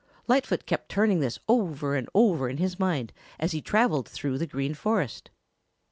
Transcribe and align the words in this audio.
Lightfoot 0.25 0.65
kept 0.65 0.89
turning 0.89 1.19
this 1.19 1.37
over 1.47 1.95
and 1.95 2.09
over 2.15 2.49
in 2.49 2.57
his 2.57 2.79
mind 2.79 3.13
as 3.39 3.51
he 3.51 3.61
traveled 3.61 4.09
through 4.09 4.39
the 4.39 4.47
Green 4.47 4.73
Forest. 4.73 5.29